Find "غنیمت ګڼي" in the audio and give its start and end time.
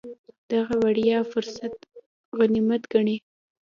2.37-3.17